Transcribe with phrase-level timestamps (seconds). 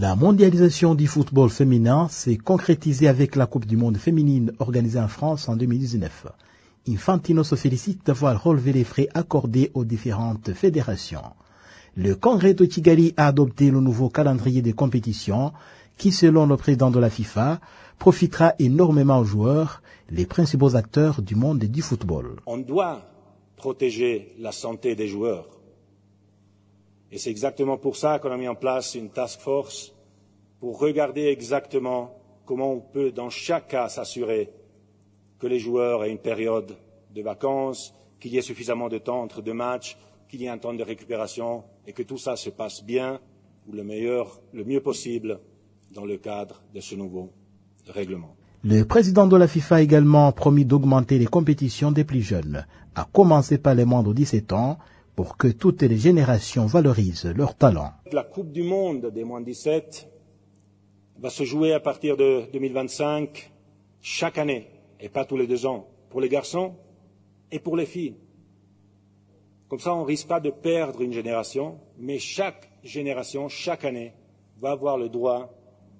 [0.00, 5.08] La mondialisation du football féminin s'est concrétisée avec la Coupe du monde féminine organisée en
[5.08, 6.28] France en 2019.
[6.88, 11.24] Infantino se félicite d'avoir relevé les frais accordés aux différentes fédérations.
[11.96, 15.52] Le congrès de Kigali a adopté le nouveau calendrier des compétitions
[15.96, 17.58] qui, selon le président de la FIFA,
[17.98, 22.36] profitera énormément aux joueurs, les principaux acteurs du monde du football.
[22.46, 23.02] On doit
[23.56, 25.57] protéger la santé des joueurs.
[27.10, 29.94] Et c'est exactement pour ça qu'on a mis en place une task force
[30.60, 34.50] pour regarder exactement comment on peut, dans chaque cas, s'assurer
[35.38, 36.76] que les joueurs aient une période
[37.14, 39.96] de vacances, qu'il y ait suffisamment de temps entre deux matchs,
[40.28, 43.20] qu'il y ait un temps de récupération et que tout ça se passe bien
[43.66, 45.40] ou le meilleur, le mieux possible
[45.92, 47.32] dans le cadre de ce nouveau
[47.86, 48.34] règlement.
[48.64, 53.06] Le président de la FIFA a également promis d'augmenter les compétitions des plus jeunes, à
[53.12, 54.78] commencer par les moins de 17 ans,
[55.18, 57.90] pour que toutes les générations valorisent leurs talents.
[58.12, 60.08] La Coupe du Monde des moins de 17
[61.18, 63.50] va se jouer à partir de 2025
[64.00, 64.68] chaque année
[65.00, 66.76] et pas tous les deux ans, pour les garçons
[67.50, 68.14] et pour les filles.
[69.66, 74.14] Comme ça, on ne risque pas de perdre une génération, mais chaque génération, chaque année,
[74.60, 75.52] va avoir le droit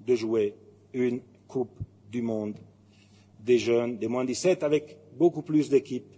[0.07, 0.55] de jouer
[0.93, 1.77] une Coupe
[2.09, 2.55] du Monde
[3.41, 6.15] des jeunes, des moins de 17, avec beaucoup plus d'équipes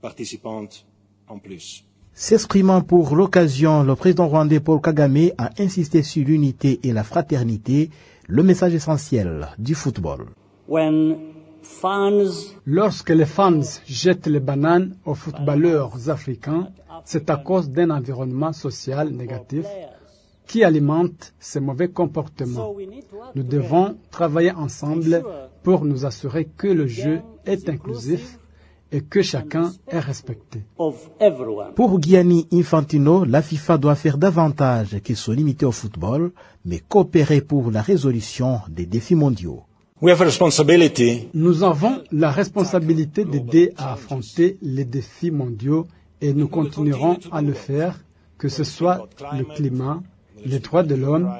[0.00, 0.86] participantes
[1.28, 1.84] en plus.
[2.22, 7.88] S'exprimant pour l'occasion, le président rwandais Paul Kagame a insisté sur l'unité et la fraternité,
[8.28, 10.26] le message essentiel du football.
[12.66, 16.68] Lorsque les fans jettent les bananes aux footballeurs africains,
[17.06, 19.64] c'est à cause d'un environnement social négatif
[20.46, 22.74] qui alimente ces mauvais comportements.
[23.34, 25.24] Nous devons travailler ensemble
[25.62, 28.38] pour nous assurer que le jeu est inclusif
[28.92, 30.62] et que chacun est respecté.
[31.76, 36.32] Pour Gianni Infantino, la FIFA doit faire davantage que se limiter au football,
[36.64, 39.62] mais coopérer pour la résolution des défis mondiaux.
[40.02, 45.86] Nous avons la responsabilité d'aider à affronter les défis mondiaux
[46.22, 48.02] et nous continuerons à le faire,
[48.38, 50.02] que ce soit le climat,
[50.44, 51.30] les droits de l'homme,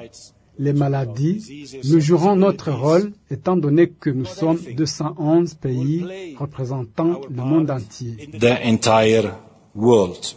[0.61, 7.43] les maladies, nous jouerons notre rôle étant donné que nous sommes 211 pays représentant le
[7.43, 8.29] monde entier.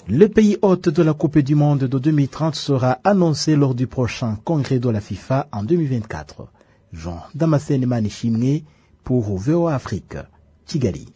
[0.09, 4.39] Le pays hôte de la Coupe du Monde de 2030 sera annoncé lors du prochain
[4.45, 6.47] congrès de la FIFA en 2024.
[6.93, 8.65] Jean Damascène Manichimé
[9.03, 10.17] pour VOA Afrique,
[10.67, 11.07] Kigali.